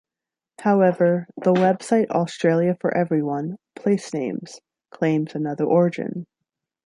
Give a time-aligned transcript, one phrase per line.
[0.61, 6.25] However, the website "Australia for Everyone; Place Names", claims another origin.